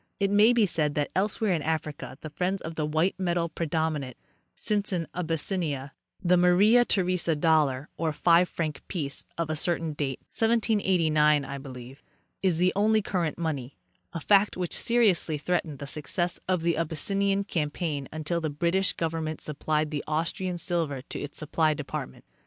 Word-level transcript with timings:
It 0.19 0.31
may 0.31 0.51
be 0.51 0.65
said 0.65 0.95
that 0.95 1.11
elsewhere 1.15 1.51
in 1.51 1.61
Africa 1.61 2.17
the 2.21 2.31
friends 2.31 2.59
of 2.63 2.73
the 2.73 2.87
white 2.87 3.13
metal 3.19 3.49
predominate, 3.49 4.17
since 4.55 4.91
in 4.91 5.07
Abyssinia 5.13 5.93
the 6.23 6.37
Maria 6.37 6.83
Theresa 6.83 7.35
dollar 7.35 7.87
(or 7.97 8.11
five 8.11 8.49
frane 8.49 8.73
piece) 8.87 9.25
of 9.37 9.51
a 9.51 9.55
certain 9.55 9.93
date—1789, 9.93 11.45
I 11.47 11.59
belieye—is 11.59 12.57
the 12.57 12.73
only 12.75 13.03
current 13.03 13.37
money, 13.37 13.77
a 14.11 14.19
fact 14.19 14.57
which 14.57 14.73
seriously 14.75 15.37
threatened 15.37 15.77
the 15.77 15.85
success 15.85 16.39
of 16.47 16.63
the 16.63 16.77
Abyssinian 16.77 17.43
campaign 17.43 18.07
until 18.11 18.41
the 18.41 18.49
British 18.49 18.93
government 18.93 19.39
supplied 19.39 19.93
Austrian 20.07 20.57
silver 20.57 21.03
to 21.03 21.19
its 21.19 21.37
supply 21.37 21.75
department. 21.75 22.25